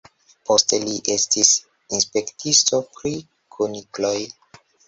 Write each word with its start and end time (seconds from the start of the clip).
Poste 0.49 0.79
li 0.85 0.95
estis 1.15 1.51
inspektisto 1.97 2.83
pri 2.97 3.15
kunikloj. 3.57 4.19